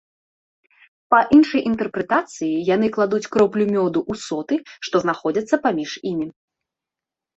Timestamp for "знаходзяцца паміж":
5.07-5.91